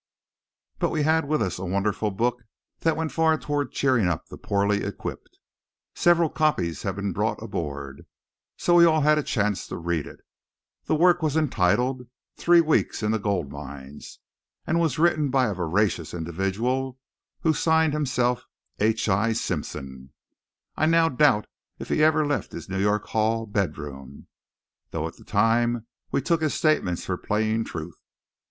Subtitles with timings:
[0.79, 2.41] But we had with us a wonderful book
[2.79, 5.37] that went far toward cheering up the poorly equipped.
[5.93, 8.07] Several copies had been brought aboard,
[8.57, 10.19] so we all had a chance to read it.
[10.85, 14.17] The work was entitled "Three Weeks in the Gold Mines,"
[14.65, 16.97] and was written by a veracious individual
[17.41, 18.43] who signed himself
[18.79, 19.07] H.
[19.07, 19.33] I.
[19.33, 20.13] Simpson.
[20.75, 21.45] I now doubt
[21.77, 24.25] if he had ever left his New York hall bedroom,
[24.89, 28.01] though at the time we took his statements for plain truth.